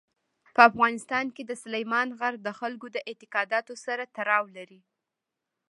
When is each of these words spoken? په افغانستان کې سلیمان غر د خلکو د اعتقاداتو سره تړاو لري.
په 0.53 0.61
افغانستان 0.69 1.25
کې 1.35 1.43
سلیمان 1.63 2.07
غر 2.19 2.33
د 2.41 2.47
خلکو 2.59 2.87
د 2.91 2.97
اعتقاداتو 3.09 3.73
سره 3.85 4.03
تړاو 4.15 4.45
لري. 4.57 4.81